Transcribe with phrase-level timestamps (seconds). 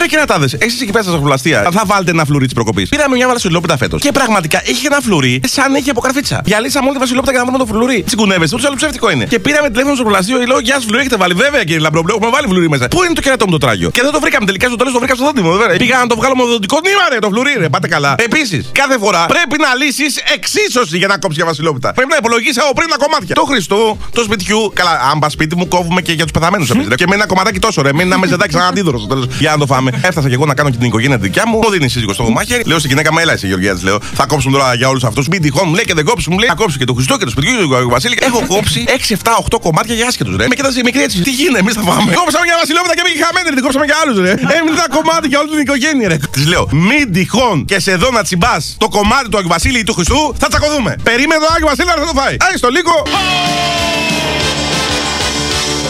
[0.00, 0.44] Ρε και να τα δε.
[0.58, 2.88] Εσείς εκεί πέρα στα ζαχαροπλαστεία θα βάλετε ένα φλουρί της προκοπής.
[2.88, 4.00] Πήραμε μια βασιλόπιτα φέτος.
[4.02, 6.40] Και πραγματικά είχε ένα φλουρί σαν έχει από καρφίτσα.
[6.44, 8.02] Διαλύσαμε όλη τη βασιλόπιτα για να βρούμε το φλουρί.
[8.06, 9.24] Τσιγκουνεύεστε, ούτως άλλο ψεύτικο είναι.
[9.24, 11.34] Και πήραμε τηλέφωνο στο ζαχαροπλαστείο, λέω Γεια σας, φλουρί έχετε βάλει.
[11.34, 12.88] Βέβαια κύριε Λαμπρομπλέ, έχουμε βάλει φλουρί μέσα.
[12.88, 14.98] Πού είναι το κερατό μου το τράγιο; Και δεν το βρήκαμε τελικά στο τέλος το
[14.98, 15.50] βρήκα στο δόντι μου.
[15.56, 15.76] Βέβαια.
[15.76, 17.68] Πήγα να το βγάλω με δοντικό νήμα ρε το φλουρί ρε.
[17.68, 18.14] Πάτε καλά.
[18.18, 21.92] Επίσης, κάθε φορά πρέπει να λύσεις εξίσωση για να κόψεις για βασιλόπιτα.
[21.92, 23.34] Πρέπει να υπολογίσει από πριν τα κομμάτια.
[23.34, 24.72] Το Χριστού, το σπιτιού.
[24.74, 26.86] Καλά, αν πας σπίτι μου κόβουμε και για τους πεθαμένους εμείς.
[26.94, 27.92] Και με ένα κομματάκι τόσο ρε.
[27.92, 29.26] Μην ένα μεζεδάκι σαν αντίδωρο στο τέλος.
[29.38, 29.89] Για να το φάμε.
[30.02, 31.58] Έφτασα και εγώ να κάνω και την οικογένεια δικιά μου.
[31.58, 32.60] Μου δίνει η σύζυγος το μαχαίρι.
[32.64, 33.98] Λέω στην γυναίκα μου, έλα Γεωργία τη λέω.
[34.14, 35.28] Θα κόψουμε τώρα για όλους αυτούς.
[35.28, 36.34] Μην τυχόν μου λέει και δεν κόψουμε.
[36.34, 38.18] Μου λέει θα κόψει και το Χριστό και το σπιτιού του Βασίλη.
[38.20, 39.16] Έχω κόψει 6, 7,
[39.50, 40.46] 8 κομμάτια για άσχετους ρε.
[40.48, 41.22] Με κοιτάζει η μικρή έτσι.
[41.22, 42.12] Τι γίνεται, εμείς θα φάμε.
[42.12, 43.48] Κόψαμε για βασιλόπιτα και πήγε χαμένη.
[43.54, 44.30] Δεν κόψαμε για άλλους ρε.
[44.56, 46.16] Έμεινε τα κομμάτια για όλη την οικογένεια ρε.
[46.30, 49.84] Της λέω μην τυχόν και σε δω να τσιμπάς το κομμάτι του Αγίου Βασίλη ή
[49.84, 50.96] του Χριστού θα τσακωδούμε.
[51.02, 52.36] Περίμενε το Άγιο Βασίλη να το φάει.
[52.46, 52.94] Άι στο λίγο.